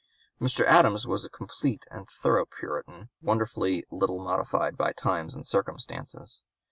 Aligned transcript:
Mr. 0.41 0.65
Adams 0.65 1.05
was 1.05 1.23
a 1.25 1.29
complete 1.29 1.85
and 1.91 2.09
thorough 2.09 2.47
Puritan, 2.47 3.09
wonderfully 3.21 3.85
little 3.91 4.17
modified 4.17 4.75
by 4.75 4.93
times 4.93 5.35
and 5.35 5.45
circumstances. 5.45 6.41